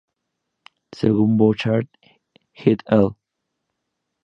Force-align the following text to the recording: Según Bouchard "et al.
Según 0.93 1.37
Bouchard 1.37 1.85
"et 2.55 2.79
al. 2.87 3.15